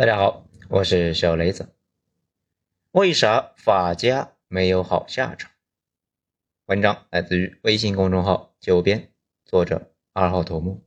[0.00, 1.74] 大家好，我是小雷子。
[2.92, 5.50] 为啥法家没有好下场？
[6.64, 9.10] 文章来自于微信公众号“九编”，
[9.44, 10.82] 作者二号头目。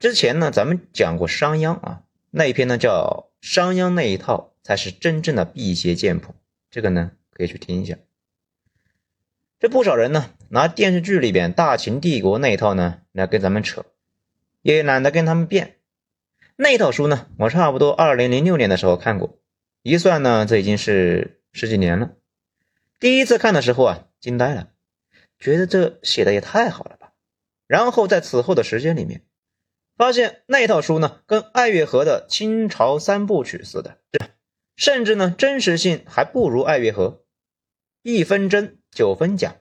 [0.00, 6.32] 之前呢，咱们讲过商鞅啊，那一篇呢叫《商鞅那一套才是真正的辟邪剑谱》，
[6.68, 7.96] 这个呢可以去听一下。
[9.60, 13.86] 这不少人呢拿电视剧里边大秦帝国那一套呢来跟咱们扯，
[14.62, 15.76] 也懒得跟他们辩。
[16.56, 19.38] 那套书呢，我差不多二零零六年的时候看过，
[19.82, 22.12] 一算呢，这已经是十几年了。
[23.00, 24.70] 第一次看的时候啊，惊呆了，
[25.38, 27.12] 觉得这写的也太好了吧。
[27.66, 29.24] 然后在此后的时间里面，
[29.96, 33.98] 发现那套书呢，跟艾月河的清朝三部曲似的，
[34.76, 37.24] 甚至呢，真实性还不如艾月河。
[38.02, 39.56] 一分真九分假，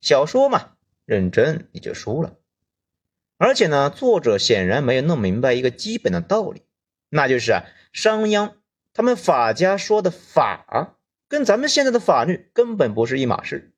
[0.00, 0.72] 小说嘛，
[1.04, 2.36] 认真你就输了。
[3.44, 6.62] 而且呢，作者显然没有弄明白一个基本的道理，
[7.10, 8.54] 那就是啊，商鞅
[8.94, 10.96] 他们法家说的法，
[11.28, 13.74] 跟咱们现在的法律根本不是一码事。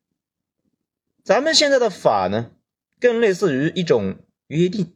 [1.24, 2.52] 咱们现在的法呢，
[3.00, 4.94] 更类似于一种约定。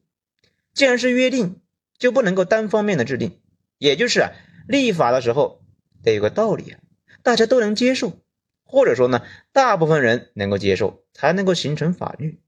[0.72, 1.60] 既然是约定，
[1.98, 3.41] 就不能够单方面的制定，
[3.76, 4.30] 也就是啊，
[4.68, 5.64] 立法的时候
[6.04, 6.78] 得有个道理啊，
[7.24, 8.20] 大家都能接受，
[8.62, 12.41] 或者说呢，大部分人能够接受，才能够形成法律，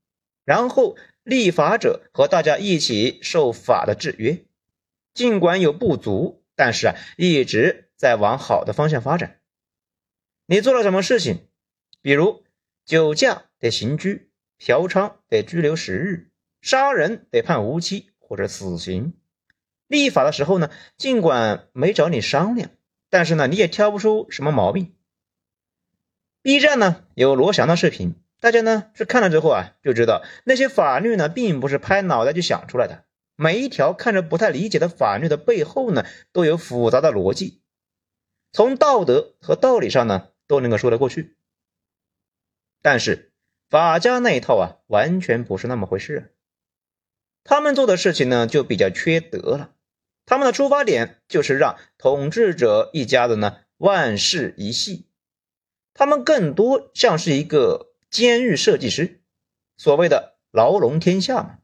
[0.44, 0.96] 然后。
[1.24, 4.44] 立法者和大家一起受法的制约，
[5.14, 9.38] 尽管有不足，但是啊，一直在往好的方向发展。
[10.46, 11.46] 你做了什么事情？
[12.00, 12.42] 比如
[12.84, 19.14] 酒驾得刑拘，嫖娼得拘留十日，杀人得判无期或者死刑。
[19.86, 22.70] 立法的时候呢，尽管没找你商量，
[23.10, 24.92] 但是呢，你也挑不出什么毛病。
[26.42, 28.16] B 站呢有罗翔的视频。
[28.42, 33.04] 大家呢是看了之后啊，就知道那些法律呢，并不是拍脑袋就想出来的。
[33.36, 37.62] 每一条看着不太理解的法律的背后呢，都有复杂的逻辑，
[38.50, 41.36] 从道德和道理上呢，都能够说得过去。
[42.82, 43.30] 但是
[43.70, 46.22] 法家那一套啊，完全不是那么回事啊。
[47.44, 49.70] 他们做的事情呢，就比较缺德了。
[50.26, 55.06] 他们的出发点就是让统治者一家子呢，万事一系。
[55.94, 57.90] 他们更多像是一个。
[58.12, 59.22] 监狱设计师，
[59.78, 61.60] 所谓的牢笼天下嘛，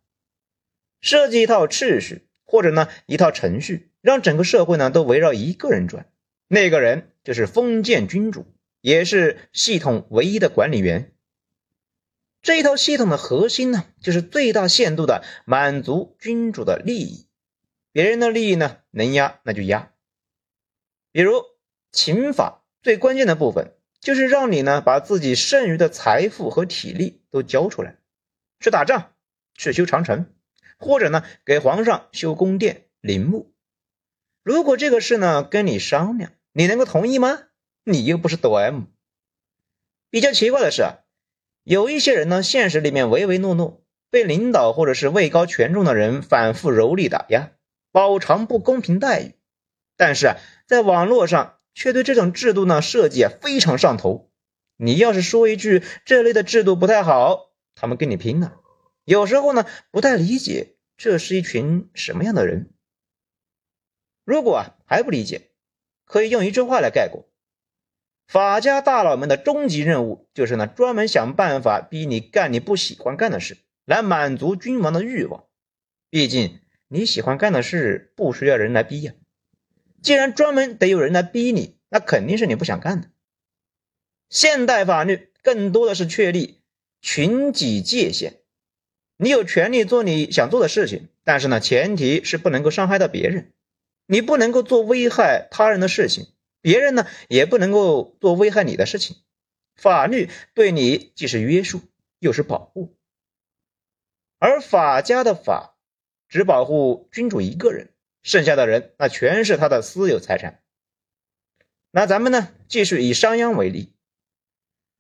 [1.03, 6.11] 设计一套秩序或者呢一套程序，让整个社会呢都围绕一个人转，
[6.49, 8.47] 那个人就是封建君主，
[8.81, 11.13] 也是系统唯一的管理员。
[12.41, 17.29] 这一套系统的核心呢，就是最大限度的满足君主的利益，
[17.93, 19.93] 别人的利益呢能压那就压。
[21.13, 21.45] 比如
[21.93, 23.75] 刑法最关键的部分。
[24.01, 27.97] 就是让你呢把自己剩余的财富和体力都交出来，
[28.61, 29.11] 去打仗，
[29.55, 30.27] 去修长城，
[30.79, 33.53] 或者呢给皇上修宫殿陵墓。
[34.45, 37.43] 如果这个事呢跟你商量，你能够同意吗？
[37.83, 38.85] 你又不是抖 M。
[40.11, 40.95] 比较奇怪的是啊，
[41.65, 47.51] 有一些人呢现实里面唯唯诺诺，被领导或者是位高权重的人反复蹂躏打压，
[47.91, 49.35] 饱尝不公平待遇，
[49.97, 51.58] 但是啊在网络上。
[51.79, 54.33] 却对这种制度呢设计啊非常上头。
[54.77, 58.57] 你要是说一句这类的制度不太好，他们跟你拼了。
[59.05, 62.73] 有时候呢不太理解这是一群什么样的人。
[64.25, 65.53] 如果啊还不理解，
[66.05, 67.29] 可以用一句话来概括：
[68.27, 75.45] 法家大佬们的终极任务就是呢专门想办法逼你干你不喜欢干的事，来满足君王的欲望。
[76.11, 76.59] 毕竟
[76.89, 79.13] 你喜欢干的事不需要人来逼呀。
[80.03, 83.11] 既然专门得有人来逼你，那肯定是你不想干的。
[84.31, 86.61] 现代法律更多的是确立
[87.01, 88.41] 群己界限，
[89.17, 93.53] 你有权利做你想做的事情，但是呢，前提是不能够伤害到别人，
[94.07, 96.27] 你不能够做危害他人的事情，
[96.61, 99.17] 别人呢也不能够做危害你的事情。
[99.75, 101.81] 法律对你既是约束
[102.19, 102.97] 又是保护，
[104.39, 105.77] 而法家的法
[106.29, 107.95] 只保护君主一个人。
[108.29, 110.61] 剩下的人，那全是他的私有财产。
[111.91, 113.95] 那咱们呢，继续以商鞅为例。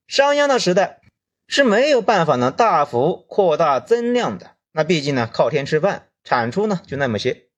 [0.06, 1.02] 商鞅的时代
[1.46, 4.56] 是没有办法呢大幅扩大增量的。
[4.72, 7.48] 那毕竟呢，靠天吃饭，产出呢就那么些。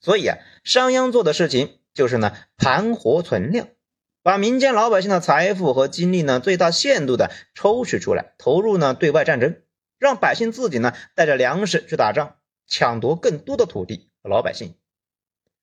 [0.00, 3.68] 所以啊，商鞅做的事情就是呢盘活存量，
[4.22, 9.60] 把民间老百姓的财富和精力呢最大限度的抽取出来，投入呢对外战争，
[9.98, 14.74] 让百姓自己呢带着粮食去打仗，抢夺更多的土地和老百姓。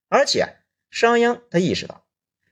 [0.07, 0.57] 而且，
[0.90, 2.06] 商鞅他意识到，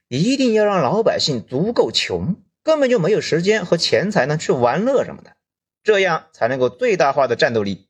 [0.07, 5.35] 一定要让老百姓足够穷，根本就没有时间和钱财呢去玩乐什么的，
[5.83, 7.87] 这样才能够最大化的战斗力。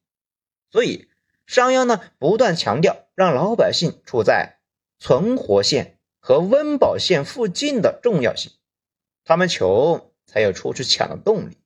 [0.72, 1.08] 所以，
[1.46, 4.60] 商鞅呢不断强调让老百姓处在
[5.00, 8.52] 存活线和温饱线附近的重要性。
[9.26, 11.58] 他们穷才有出去抢的动力，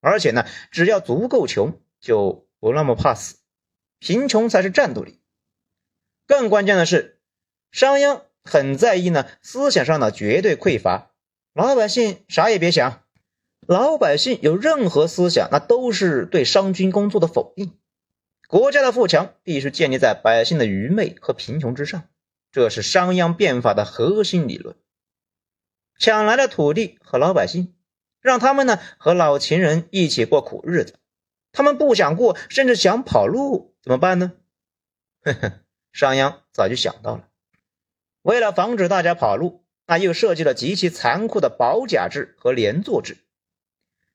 [0.00, 3.36] 而且呢，只要足够穷，就不那么怕死。
[3.98, 5.20] 贫穷才是战斗力。
[6.26, 7.17] 更关键的是，
[7.70, 11.10] 商鞅很在意呢思想上的绝对匮乏，
[11.52, 13.02] 老百姓啥也别想。
[13.66, 17.76] 老百姓有任何思想，那都是对商君工作的否定。
[18.46, 22.08] 国家的富强必须建立在百姓的愚昧和贫穷之上，
[22.50, 24.74] 这是商鞅变法的核心理论。
[25.98, 27.74] 抢来的土地和老百姓，
[28.22, 30.94] 让他们呢和老秦人一起过苦日子。
[31.52, 34.32] 他们不想过，甚至想跑路，怎么办呢？
[35.24, 35.52] 呵呵，
[35.92, 37.27] 商鞅早就想到了。
[38.28, 43.16] 为了防止大家跑路，那又设计了极其残酷的保甲制和连坐制。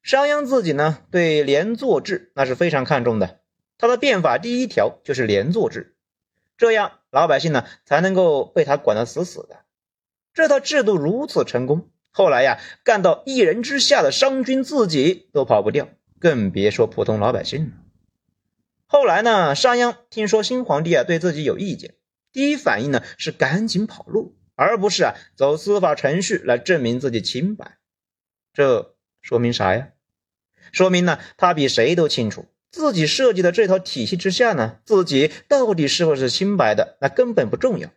[0.04, 3.40] 商鞅自己呢，对连坐制那是非常看重的。
[3.80, 5.96] 他的变法第一条就是连坐制，
[6.60, 9.62] 这样老百姓呢才能够被他管得死死的。
[10.36, 15.90] 这套制度如此成功，后来呀，干到一人之下的商君自己都跑不掉，
[16.20, 17.72] 更别说普通老百姓了。
[18.86, 21.96] 后来呢，商鞅听说新皇帝啊对自己有意见，
[22.34, 27.78] 第一反应呢是赶紧跑路，而不是啊走司法程序来证明自己清白。
[28.52, 29.90] 这说明啥呀？
[30.72, 37.90] 说明呢，他比谁都清楚，自己设计的这套体系之下呢，自己到底是不是清白的，那根本不重要。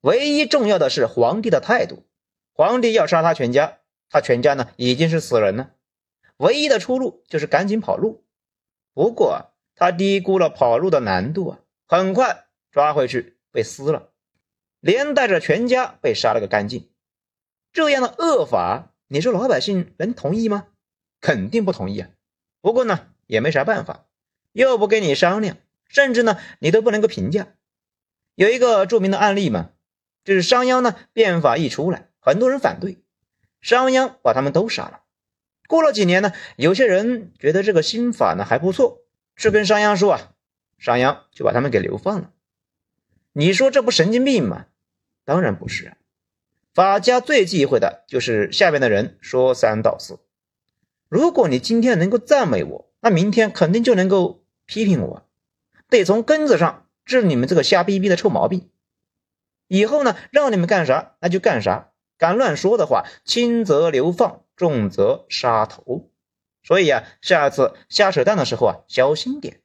[0.00, 2.04] 唯一重要的是皇帝的态度。
[2.52, 3.78] 皇帝要杀他全家，
[4.10, 5.70] 他全家呢已经是死人了，
[6.38, 8.24] 唯一的出路就是赶紧跑路。
[8.92, 14.10] 不过他低估了跑路的难度啊，很快抓回去被撕了，
[14.80, 16.88] 连带着全家被杀了个干净。
[17.72, 20.68] 这样的恶法，你说老百姓能同意吗？
[21.20, 22.10] 肯定不同意啊！
[22.60, 24.06] 不过呢，也没啥办法，
[24.52, 25.56] 又不跟你商量，
[25.88, 27.54] 甚至呢，你都不能够评价。
[28.34, 29.70] 有一个著名的案例嘛，
[30.24, 32.98] 就是商鞅呢变法一出来，很多人反对，
[33.60, 35.02] 商鞅把他们都杀了。
[35.66, 39.02] 过了几年呢，有些人觉得这个新法呢还不错，
[39.36, 40.32] 去跟商鞅说啊，
[40.78, 42.32] 商鞅就把他们给流放了。
[43.38, 44.66] 你说这不神经病吗？
[45.24, 45.96] 当然不是，
[46.74, 50.18] 法家最忌讳的就是下边的人说三道四。
[51.08, 55.22] 如果你今天能够赞美我，那明天肯定就能够批评我，
[55.88, 58.70] 得从根子上治你们这个瞎逼逼的臭毛病。
[59.68, 66.10] 以后呢，让你们干啥那就干啥，敢乱说的话，轻则流放，重则杀头。
[66.64, 69.60] 所以啊，下次瞎扯淡的时候啊，小心点。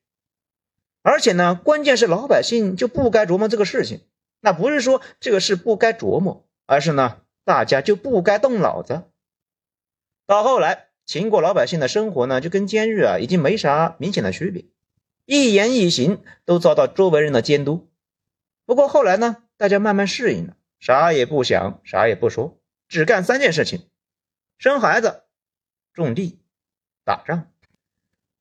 [1.04, 4.02] 而且呢，关键是老百姓就不该琢磨这个事情。
[4.42, 9.04] 那不是说这个事不该琢磨，而是呢，大家就不该动脑子。
[10.26, 10.88] 到后来。
[11.06, 14.64] 秦国老百姓的生活呢，就跟监狱啊已经没啥明显的区别，
[15.26, 17.90] 一言一行都遭到周围人的监督。
[18.66, 22.58] 不过后来呢，大家慢慢适应了，啥也不想，啥也不说，
[22.88, 23.90] 只干三件事情：
[24.58, 25.24] 生孩子、
[25.92, 26.40] 种地、
[27.04, 27.52] 打仗。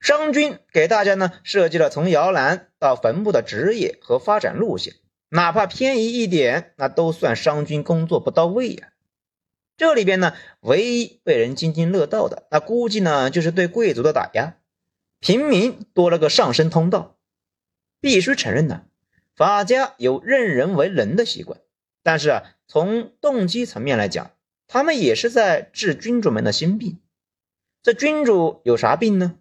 [0.02, 4.94] 商君给大家呢设计了从摇篮到坟墓的职业和发展路线，
[5.28, 8.88] 哪怕偏移一点，那都算商君工作不到位呀。
[9.76, 14.56] 这里边呢，唯一被人津津乐道的，那估计呢就是对贵族的打压，
[15.20, 17.16] 平民多了个上升通道。
[18.00, 18.82] 必须承认呢，
[19.37, 21.60] 法家有任人为人的习惯，
[22.02, 24.32] 但是啊，从动机层面来讲，
[24.66, 26.99] 他们也是在治君主们的心病。
[27.85, 29.37] 这君主有啥病呢？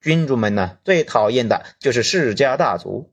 [0.00, 3.12] 君主们呢最讨厌的就是世家大族，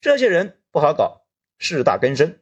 [0.00, 1.22] 这些人不好搞，
[1.58, 2.40] 势大根深，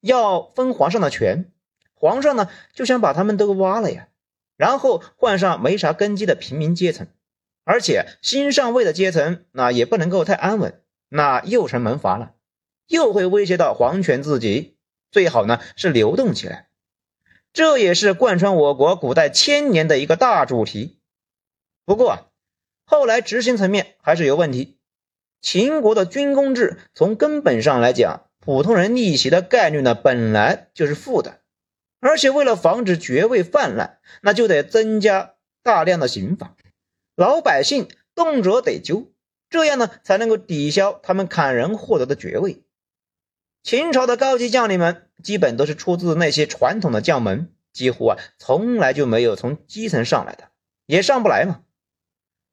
[0.00, 1.52] 要分皇上的权。
[1.94, 4.08] 皇上呢就想把他们都挖了呀，
[4.56, 7.08] 然后换上没啥根基的平民阶层，
[7.64, 12.34] 而且新上位的阶层那也不能够太安稳，那又成门阀了，
[12.86, 14.76] 又会威胁到皇权自己，
[15.10, 16.68] 最好呢是流动起来，
[17.52, 21.00] 这也是贯穿我国古代千年的一个大主题。
[21.86, 22.25] 不过啊，
[22.86, 24.78] 后来执行层面还是有问题，
[25.40, 31.40] 秦国的军功制从根本上来讲，普通人逆袭的概率呢本来就是负的。
[31.98, 36.54] 而且为了防止爵位泛滥，那就得增加大量的刑法，
[37.16, 39.10] 老百姓动辄得揪，
[39.50, 42.62] 这样呢才能够抵消他们砍人获得的爵位。
[43.64, 50.50] 秦朝的高级将领们基本都是出自那些传统的将门，几乎啊从来就没有从基层上来的，
[50.86, 51.62] 也上不来嘛。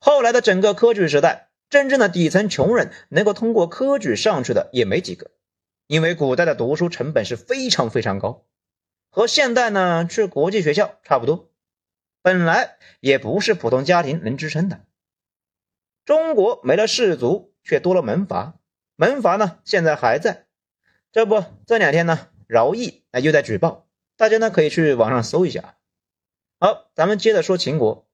[0.05, 5.31] 后来的整个科举时代，真正的底层穷人能够通过科举上去的也没几个，
[5.87, 8.45] 因为古代的读书成本是非常非常高。
[9.09, 11.49] 和现代呢去国际学校差不多，
[12.21, 14.81] 本来也不是普通家庭能支撑的。
[16.03, 18.59] 中国没了士族，却多了门阀，
[18.97, 20.47] 门阀呢现在还在。
[21.13, 25.77] 这不这两天呢，饶毅啊又在举报，大家呢可以去网上搜一下。
[26.59, 28.05] 好，咱们接着说秦国。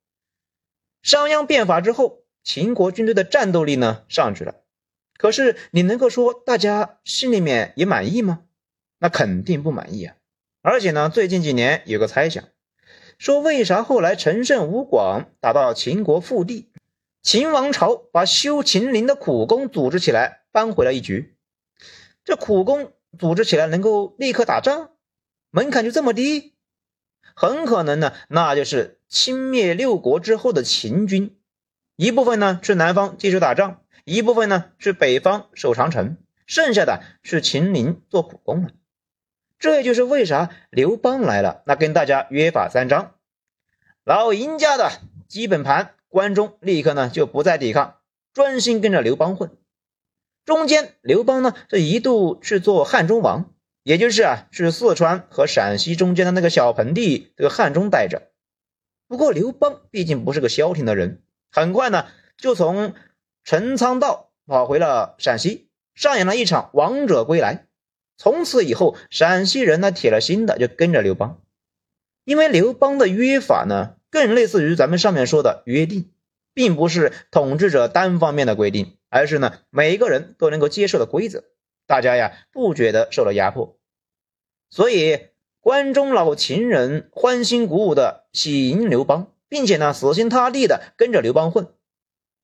[1.01, 4.56] 商鞅变法之后，秦国军队的战斗力呢上去了，
[5.18, 8.41] 可是你能够说大家心里面也满意吗？
[9.00, 10.15] 那肯定不满意啊！
[10.62, 12.44] 而且呢，最近几年有个猜想，
[13.18, 16.70] 说为啥后来陈胜吴广打到秦国腹地，
[17.22, 21.38] 秦王朝把修秦陵的苦工组织起来扳回了一局？
[22.25, 24.91] 这苦工组织起来能够立刻打仗，
[25.50, 26.56] 门槛就这么低？
[27.34, 31.36] 很可能呢，那就是清灭六国之后的秦军，
[31.96, 38.70] 一部分呢去南方继续打仗，一部分呢去北方守长城，剩下的去秦陵做苦工了。
[39.58, 43.16] 这就是为啥刘邦来了，那跟大家约法三章，
[44.06, 44.92] 老赢家的
[45.28, 47.96] 基本盘，关中立刻呢就不再抵抗，
[48.32, 49.58] 专心跟着刘邦混。
[50.46, 58.28] 中间刘邦呢这一度去做汉中王，也就是啊去四川和陕西中间的那个小盆地这个汉中待着。
[59.10, 62.06] 不过刘邦毕竟不是个消停的人，很快呢
[62.38, 62.94] 就从
[63.44, 67.66] 陈仓道跑回了陕西，上演了一场王者归来。
[68.18, 71.42] 从此以后，陕西人呢铁了心的就跟着刘邦，
[72.24, 76.12] 因为刘邦的约法呢更类似于咱们上面说的约定，
[76.54, 81.46] 并不是统治者单方面的规定，而是呢每一个人都能够接受的规则，
[81.88, 83.80] 大家呀不觉得受了压迫，
[84.70, 85.22] 所以
[85.62, 91.74] 关中老秦人欢欣鼓舞的喜迎刘邦，并且呢死心塌地的跟着刘邦混。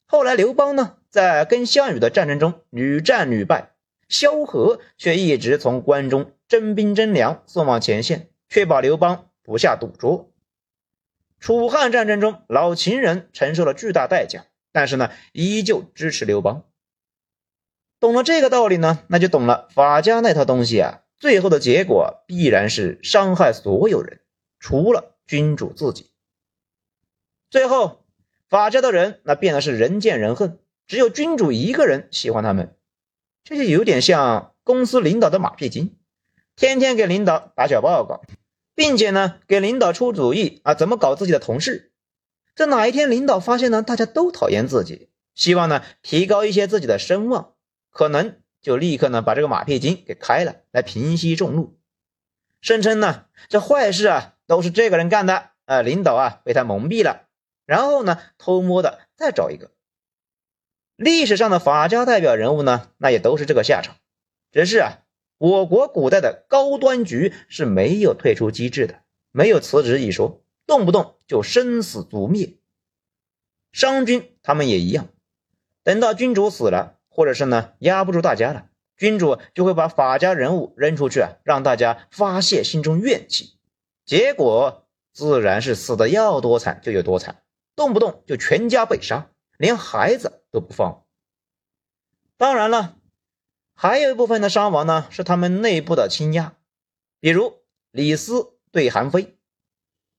[0.05, 3.71] 后来刘邦呢在跟项羽的战争中屡战屡败。
[4.07, 10.31] 萧何却一直从关中征兵征粮送往前线，确保刘邦不下赌桌。
[11.39, 16.65] 楚汉战争中，老秦人承受了巨大代价，但是呢，依旧支持刘邦。
[17.99, 21.01] 懂了这个道理呢，那就懂了法家那套东西啊。
[21.17, 24.21] 最后的结果必然是伤害所有人，
[24.59, 26.11] 除了君主自己。
[27.49, 28.05] 最后，
[28.49, 32.75] 法家的人那变得是人见人恨，只有君主一个人喜欢他们。
[33.43, 35.95] 这就有点像公司领导的马屁精，
[36.55, 38.23] 天天给领导打小报告，
[38.73, 41.91] 并且呢给领导出主意啊，怎么搞自己的同事。
[42.55, 47.53] 这哪一天领导发现呢，大家都讨厌自己，希望呢提高一些自己的声望，
[47.91, 51.77] 可能就立刻呢把这个马屁精给开了，来平息众怒，
[52.61, 57.27] 声称呢这坏事啊都是这个人干的，啊领导啊被他蒙蔽了，
[57.67, 59.69] 然后呢偷摸的再找一个。
[60.95, 63.97] 历史上的法家代表人物呢，那也都是这个下场。
[64.51, 65.03] 只是啊，
[65.37, 72.55] 我国古代的高端局是没有退出机制的，没有辞职一说，动不动就生死族灭。
[73.71, 75.09] 商君他们也一样，
[75.83, 78.67] 等到君主死了，或者是呢压不住大家了，
[78.97, 83.57] 君主就会把法家人物扔出去啊，让大家发泄心中怨气。
[84.05, 87.41] 结果自然是死的要多惨就有多惨，
[87.75, 89.29] 动不动就全家被杀。
[89.57, 91.05] 连孩子都不放。
[92.35, 92.97] 当然了，
[93.73, 96.57] 还有一部分的伤亡呢，是他们内部的倾轧。
[97.21, 99.37] 比如李斯对韩非，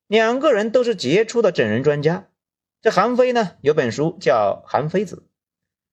[0.07, 2.31] 两个人都是杰出的整人专家。
[2.81, 5.17] 这韩非呢，有本书叫《韩非子》，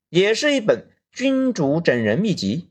[0.07, 2.69] 也是一本君主整人秘籍。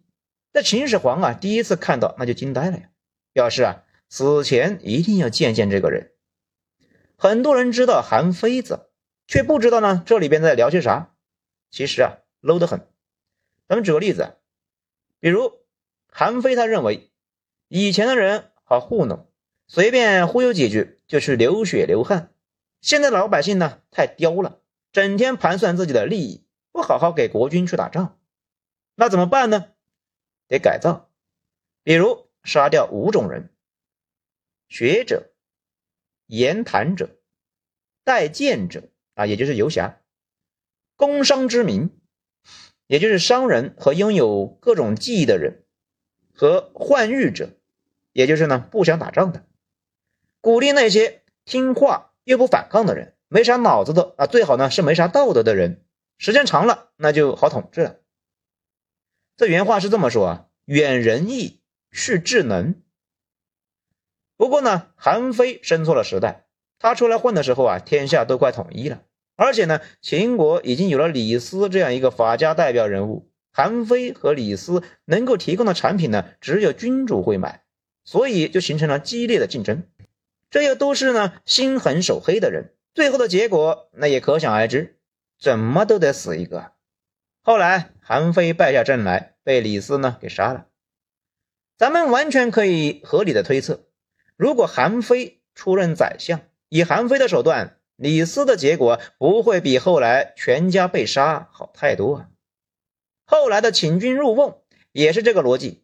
[0.53, 2.91] 那秦始皇啊，第一次看到那就惊呆了呀，
[3.33, 6.13] 表示啊，死前一定要见见这个人。
[7.17, 8.89] 很多人知道韩非子。
[9.29, 11.15] 却不知道呢，这里边在聊些啥？
[11.71, 12.87] 其实啊，low 得很。
[13.67, 14.35] 咱们举个例子，
[15.21, 15.53] 比如
[16.09, 17.11] 韩非他认为
[17.69, 19.31] 以前的人好糊弄，
[19.69, 22.35] 随便忽悠几句就去流血流汗。
[22.83, 24.59] 现在老百姓呢太刁了，
[24.93, 28.19] 整天盘算自己的利益，不好好给国君去打仗，
[28.95, 29.73] 那怎么办呢？
[30.49, 31.11] 得改造，
[31.83, 33.51] 比如杀掉五种人：
[34.69, 35.33] 学者、
[36.27, 37.19] 言谈者、
[38.05, 38.89] 待见者。
[39.15, 40.01] 啊，也就是游侠，
[40.97, 41.91] 工商之民，
[42.87, 45.67] 也就是商人和拥有各种技艺的人，
[46.35, 47.51] 和换欲者，
[48.13, 49.45] 也就是呢不想打仗的，
[50.41, 55.85] 鼓励那些听话又不反抗的人，没啥脑子的啊，最好呢是没啥道德的人，
[56.17, 58.01] 时间长了那就好统治了。
[59.37, 61.61] 这原话是这么说啊，远仁义，
[61.91, 62.75] 去智能。
[64.37, 66.47] 不过呢，韩非生错了时代。
[66.79, 69.03] 他出来混的时候啊，天下都快统一了，
[69.37, 73.31] 而且呢，秦国已经有了李斯这样一个法家代表人物。
[73.53, 77.63] 韩非和李斯能够提供的产品呢，只有君主会买，
[78.05, 79.85] 所以就形成了激烈的竞争。
[80.51, 84.99] 这又都是呢心狠手黑的人，最后的结果那也可想而知，
[85.39, 86.72] 怎么都得死一个。
[87.45, 90.67] 后来韩非败下阵来，被李斯呢给杀了。
[91.77, 93.81] 咱们完全可以合理的推测，
[94.37, 102.29] 如果韩非出任宰相，以韩非的手段，李斯的结果不会比后来全家被杀好太多啊。
[103.25, 105.83] 后来的请君入瓮也是这个逻辑。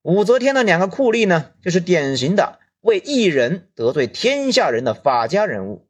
[0.00, 5.86] 武则天的两个酷吏呢，就是典型的为一人得罪天下人的法家人物。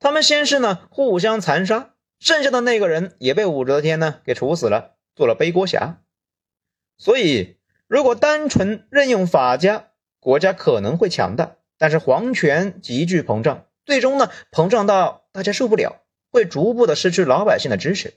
[0.00, 1.89] 他们先是呢互相残杀，
[2.20, 6.02] 剩下的那个人也被武则天呢给处死了，做了背锅侠。
[6.98, 7.56] 所以，
[7.88, 9.88] 如果单纯任用法家，
[10.20, 18.12] 国家可能会强大，但是皇权急剧膨胀，最终呢膨胀到大家受不了，会逐步的失去老百姓的支持。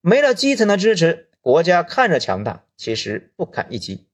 [0.00, 4.08] 没了基层的支持，国家看着强大，其实不堪一击。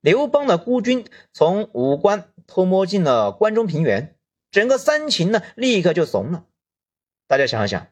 [0.00, 4.16] 刘邦的孤军从武关偷摸进了关中平原，
[4.50, 6.46] 整个三秦呢立刻就怂了。
[7.28, 7.86] 大家想想，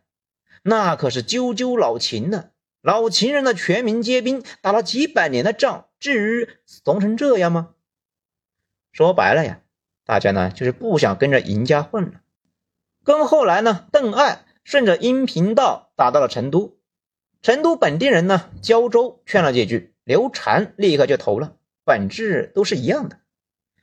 [0.63, 2.51] 那可是赳赳老秦呢，
[2.83, 7.71] 老秦人的全民皆兵，打了几百年的仗，至于怂成这样吗？
[8.93, 9.61] 说白了呀，
[10.05, 12.21] 大家呢就是不想跟着赢家混了。
[13.05, 16.79] 跟后来呢，邓艾顺着阴平道打到了成都，
[17.41, 21.55] 成都本地人呢，胶州劝了几句，刘禅立刻就投了。
[21.85, 23.19] 本质都是一样的，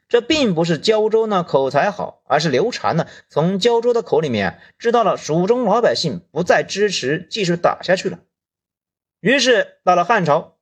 [0.07, 8.19] 这并不是胶州呢口才好，而是刘禅呢从胶州的口里面知道了蜀中老百姓不再支持继续打下去了。
[9.19, 10.57] 于是到了汉朝，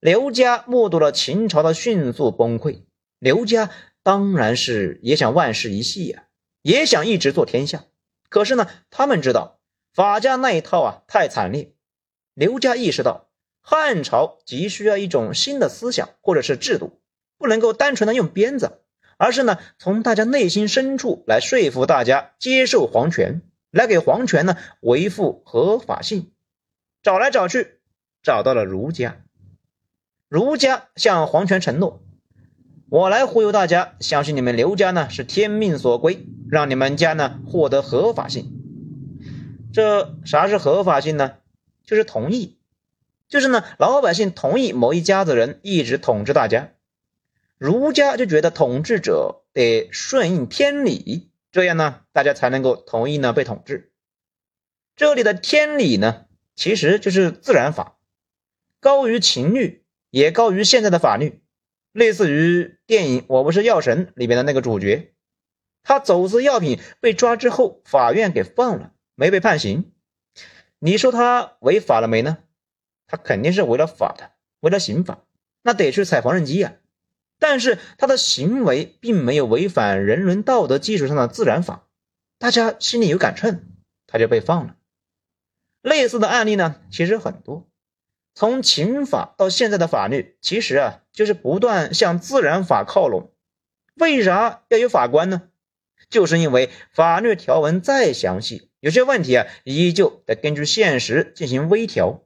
[0.00, 2.84] 刘家目睹了秦朝的迅速崩溃，
[3.18, 3.70] 刘家
[4.02, 6.24] 当然是也想万世一系呀，
[6.62, 7.84] 也想一直做天下。
[8.28, 9.60] 可是呢，他们知道
[9.92, 11.72] 法家那一套啊太惨烈，
[12.34, 13.28] 刘家意识到。
[13.66, 17.00] 汉朝急需要一种新的思想或者是制度，
[17.38, 18.82] 不能够单纯的用鞭子，
[19.16, 26.32] 而是呢从大家内心深处来说服大家接受皇权，来给皇权呢维护合法性。
[27.02, 27.80] 找来找去，
[28.22, 29.22] 找到了儒家。
[30.28, 32.02] 儒家向皇权承诺
[32.88, 38.50] ：“我来忽悠大家，相信你们刘家呢是天命所归，让你们家呢获得合法性。”
[39.72, 41.34] 这啥是合法性呢？
[41.84, 42.58] 就是同意。
[43.28, 46.70] 就是呢，老百姓同意某一家子人一直统治大家，
[47.64, 53.90] 儒家就觉得统治者得顺应天理，这样呢，大家才能够同意呢被统治。
[54.96, 57.96] 这里的天理呢，其实就是自然法，
[58.80, 61.40] 高于情律，也高于现在的法律。
[61.92, 65.14] 类似于电影《我不是药神》里面的那个主角，
[65.82, 69.90] 他走私药品被抓之后，法院给放了，没被判刑。
[70.78, 72.36] 你说他违法了没呢？
[73.06, 75.24] 他肯定是违了法的，违了刑法，
[75.62, 76.74] 那得去踩缝纫机呀。
[77.46, 81.86] 但是他的行为并没有违反人伦道德基础上的自然法，
[82.38, 83.60] 大家心里有杆秤，
[84.06, 84.76] 他就被放了。
[85.82, 87.68] 类似的案例呢，其实很多。
[88.34, 93.30] 从刑法到现在的法律，其实啊，就是不断向自然法靠拢。
[93.96, 95.42] 为啥要有法官呢？
[96.08, 102.24] 就是因为法律条文再详细，有些问题啊，依旧得根据现实进行微调。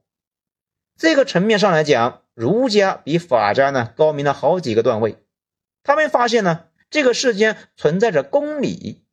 [0.96, 5.16] 这个层面上来讲，儒家比法家呢高明了好几个段位。
[5.82, 9.04] 他们发现呢，这个世间存在着公理，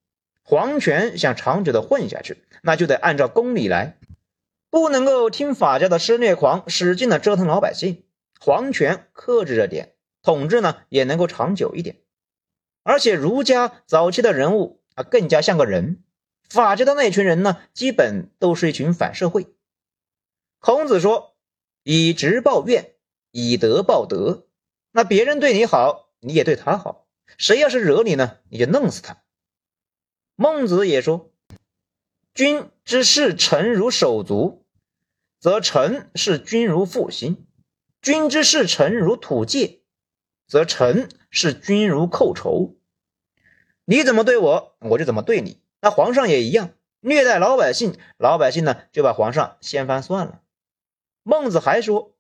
[0.44, 3.98] 皇权想长久的混下去，那就得按照公理来，
[4.70, 8.04] 不能够听法家的施虐狂使劲的折腾老百姓。
[8.40, 12.02] 皇权克制着点，统治呢也能够长久一点。
[12.84, 15.96] 而且儒家早期的人物啊，更加像个人；
[16.48, 19.48] 法家的那群人呢，基本都是一群反社会。
[20.60, 21.32] 孔子说。
[21.88, 22.95] 以直报怨，
[23.38, 24.48] 以德报德。
[24.92, 27.06] 那别人对你好，你也对他好。
[27.38, 29.24] 谁要是惹你呢，你就弄死他。
[30.38, 31.34] 孟子也说
[32.34, 34.66] ：“君之视臣如手足，
[35.38, 37.46] 则臣视君如父心；
[38.02, 39.84] 君之视臣如土芥，
[40.48, 42.78] 则臣视君如寇仇。
[43.84, 45.62] 你怎么对我，我就怎么对你。
[45.82, 46.70] 那皇上也一样，
[47.02, 50.42] 虐待老百姓，老百姓呢就把皇上掀翻算了。”
[51.22, 52.15] 孟子还说：“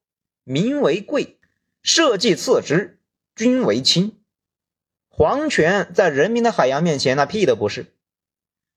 [0.45, 1.39] 民为贵，
[1.81, 2.99] 社稷次之，
[3.35, 4.19] 君为轻。
[5.09, 7.87] 皇权在人民的海洋面前，那屁都不是。”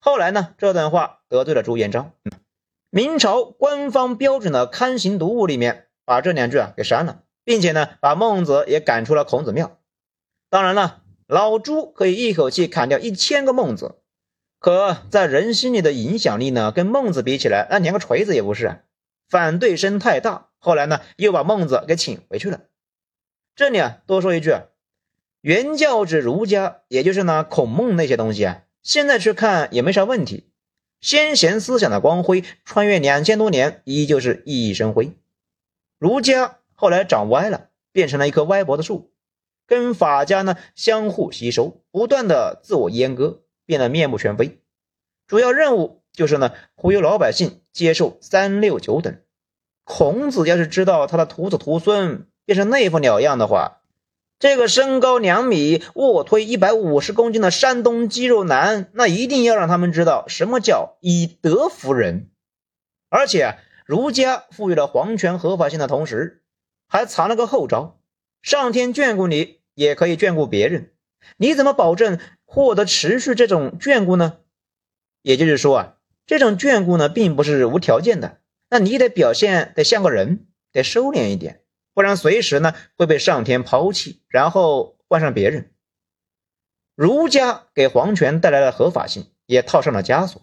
[0.00, 0.54] 后来呢？
[0.57, 2.12] 这段话得罪了朱元璋。
[2.88, 9.78] 明朝官方标准的刊行读物里面，把这两句啊给删了，并且呢，把孟子也赶出了孔子庙。
[10.48, 13.96] 当然了，老朱可以一口气砍掉一千个孟子，
[14.59, 18.78] 可在人心里的影响力呢，跟孟子比起来，那连个锤子也不是啊。
[19.28, 22.62] 反对声太大，后来呢又把孟子给请回去了。
[23.55, 24.55] 这里啊多说一句，
[25.40, 30.51] 原教旨儒家，也就是呢孔孟那些东西啊，现在去看也没啥问题。
[31.01, 35.12] 先贤思想的光辉穿越两千多年，依旧是熠熠生辉。
[35.99, 39.12] 儒家后来长歪了，变成了一棵歪脖的树。
[39.66, 44.61] 跟法家呢相互吸收，不断的自我阉割，变得面目全非。
[45.27, 49.21] 主要任务就是呢忽悠老百姓接受三六九等。
[49.90, 53.81] 孔子要是知道他的徒子徒孙变成那副鸟样的话，
[54.38, 62.29] 这个身高两米、卧推一百五十公斤的山东肌肉男，那一定要让他们知道什么叫以德服人。
[63.09, 66.42] 而且，儒家赋予了皇权合法性的同时，
[66.87, 67.98] 还藏了个后招：
[68.42, 70.92] 上天眷顾你，也可以眷顾别人。
[71.38, 74.37] 你怎么保证获得持续这种眷顾呢？
[75.22, 75.94] 也就是说啊，
[76.27, 78.37] 这种眷顾呢，并不是无条件的。
[78.70, 81.62] 那你得表现得像个人，得收敛一点。
[81.94, 85.72] 不然随时呢会被上天抛弃，然后换上别人。
[86.94, 90.42] 儒家给皇权带来了合法性，也套上了枷锁。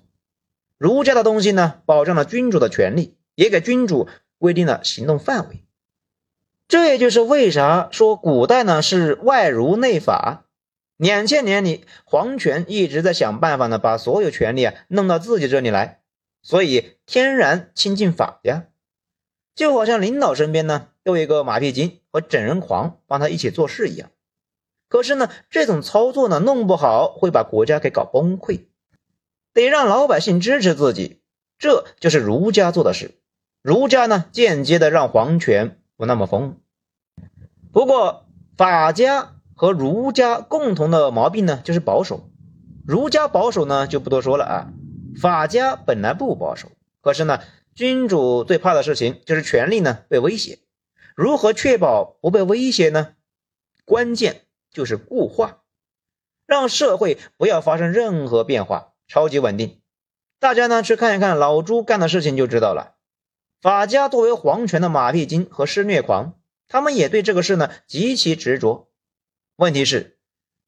[0.77, 5.63] 儒家的东西呢，保障了君主的权利，也给君主规定了行动范围。
[6.67, 10.45] 这也就是为啥说古代呢是外儒内法。
[10.97, 16.01] 两千年里，皇权一直在想办法呢，把所有权利啊弄到自己这里来，
[16.45, 18.67] 所以天然亲近法家。
[19.55, 24.12] 就好像领导身边呢有一个马屁精和整人狂帮他一起做事一样，
[24.88, 28.65] 可是呢这种操作呢弄不好会把国家给搞崩溃，
[29.53, 31.21] 得让老百姓支持自己，
[31.58, 33.15] 这就是儒家做的事。
[33.63, 36.60] 儒家呢间接的让皇权不那么疯。
[37.71, 42.29] 不过法家和儒家共同的毛病呢就是保守，
[42.86, 44.73] 儒家保守呢就不多说了啊，
[45.19, 47.41] 法家本来不保守，可是呢。
[47.78, 50.60] 君主最怕的事情就是权力呢被威胁，
[51.13, 53.15] 如何确保不被威胁呢？
[53.84, 55.63] 关键就是固化，
[56.45, 59.82] 让社会不要发生任何变化，超级稳定。
[60.39, 62.95] 大家呢去看一看老朱干的事情就知道了。
[63.60, 68.89] 法家作为皇权的马屁精和施虐狂，他们也对这个事呢极其执着。
[69.58, 70.17] 问题是，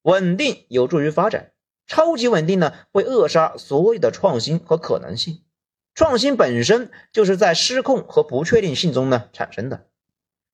[0.02, 1.54] 稳定有助于发展，
[1.88, 5.42] 超级稳定呢会扼杀所有的创新和可能性。
[5.96, 9.88] 创新本身就是在失控和不确定性中呢产生的，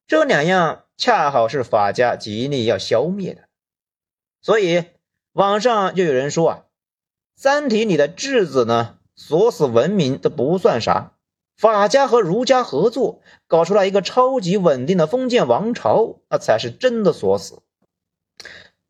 [0.06, 3.42] 这两样恰好是法家极力要消灭的。
[4.40, 4.84] 所以
[5.32, 6.58] 网上就有人说啊，
[7.34, 11.12] 《三体》里的质子呢锁死文明都不算啥，
[11.56, 17.62] 法家和儒家合作搞出来一个超级稳定的封建王朝，那才是真的锁死。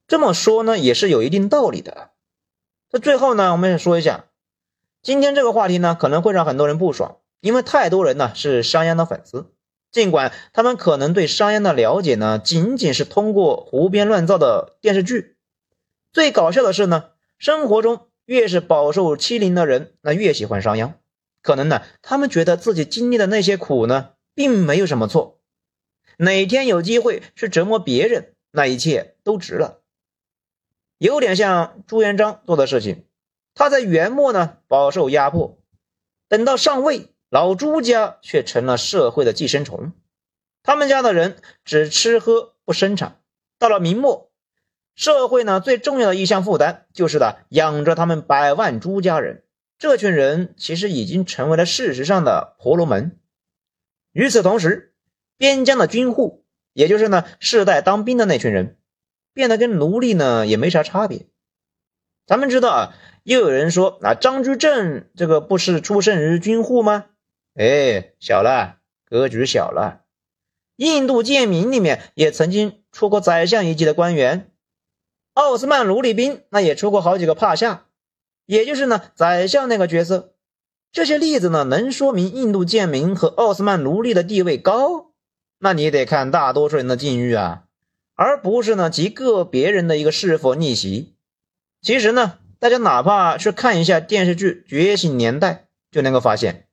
[0.06, 2.10] 这么说呢也是有一定道理的。
[2.94, 4.26] 那最后呢，我们也说一下。
[5.02, 9.52] 今天这个话题呢，可能会让很多人不爽，因为太多人呢是商鞅的粉丝，
[9.90, 15.34] 尽管他们可能对商鞅的了解呢，仅仅是通过胡编乱造的电视剧。
[16.12, 20.92] 最搞笑的是呢，生活中越是饱受欺凌的人，那越喜欢商鞅。
[21.42, 25.40] 可能呢，他们觉得自己经历的那些苦呢，并没有什么错。
[26.18, 29.80] 哪天有机会去折磨别人，那一切都值了。
[30.98, 33.04] 有点像朱元璋做的事情。
[33.54, 35.58] 他在元末呢饱受压迫，
[36.28, 39.92] 等到上位，老朱家却成了社会的寄生虫。
[40.62, 43.20] 他们家的人只吃喝不生产。
[43.58, 44.32] 到了明末，
[44.96, 49.44] 社会呢最重要的一项负担就是呢养着他们百万朱家人。
[49.78, 53.18] 这群人其实已经成为了事实上的婆罗门。
[54.12, 54.94] 与此同时，
[55.36, 58.78] 边疆的军户，也就是呢世代当兵的那群人，
[59.34, 61.26] 变得跟奴隶呢也没啥差别。
[62.26, 62.94] 咱们知道啊。
[63.24, 67.06] 又有人说，那张居正这个不是出生于军户吗？
[67.54, 70.02] 哎，小了，格局小了。
[70.76, 74.50] 印度贱民里面也曾经出过宰相一级的官员，
[75.32, 77.86] 奥斯曼奴隶兵那也出过好几个帕夏，
[78.44, 80.34] 也就是呢宰相那个角色。
[80.92, 85.14] 这些例子呢，能说明印度贱民和奥斯曼奴隶的地位高？
[85.60, 87.63] 那你得看大多数人的境遇啊，
[88.14, 91.14] 而不是呢极个别人的一个是否逆袭。
[91.80, 92.38] 其实呢。
[92.60, 95.52] 大家哪怕去看一下电视剧《觉醒年代》，
[95.94, 96.66] 就能够发现，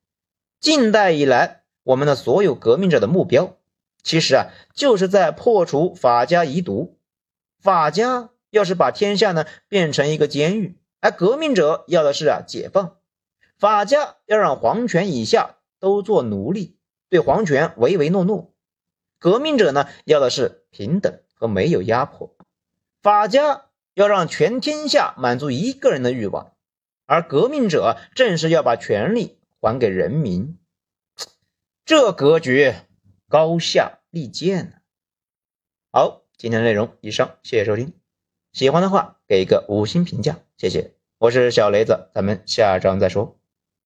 [0.61, 3.57] 近代以来，我们的所有革命者的目标，
[4.01, 6.97] 其实啊，就是在破除法家遗毒。
[7.59, 12.95] 法家要是把天下呢变成一个监狱，而革命者要的是啊解放。
[13.59, 16.77] 法家要让皇权以下都做奴隶，
[17.09, 18.53] 对皇权唯唯诺诺；
[19.19, 22.37] 革命者呢要的是平等和没有压迫。
[23.01, 23.65] 法家。
[23.93, 26.53] 要让全天下满足一个人的欲望，
[27.07, 30.57] 而革命者正是要把权力还给人民，
[31.83, 32.73] 这格局
[33.27, 34.77] 高下立见呢。
[35.91, 37.91] 好，今天的内容以上，谢谢收听。
[38.53, 40.95] 喜欢的话给一个五星评价，谢谢。
[41.17, 43.40] 我是小雷子，咱们下章再说。